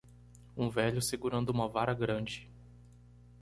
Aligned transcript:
Um 0.57 0.67
velho 0.67 0.99
segurando 0.99 1.51
uma 1.51 1.67
vara 1.67 1.93
grande. 1.93 2.49